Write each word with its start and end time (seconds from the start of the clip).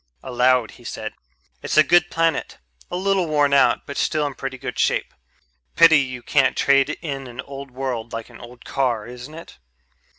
Aloud 0.23 0.71
he 0.71 0.83
said, 0.83 1.13
"It's 1.61 1.77
a 1.77 1.83
good 1.83 2.09
planet, 2.09 2.57
a 2.89 2.95
little 2.95 3.27
worn 3.27 3.53
out 3.53 3.85
but 3.85 3.97
still 3.97 4.25
in 4.25 4.33
pretty 4.33 4.57
good 4.57 4.79
shape. 4.79 5.13
Pity 5.75 5.99
you 5.99 6.23
can't 6.23 6.57
trade 6.57 6.89
in 7.03 7.27
an 7.27 7.39
old 7.41 7.69
world 7.69 8.11
like 8.11 8.31
an 8.31 8.41
old 8.41 8.65
car, 8.65 9.05
isn't 9.05 9.35
it?" 9.35 9.59